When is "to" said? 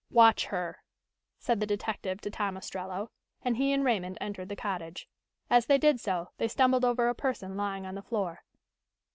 2.21-2.31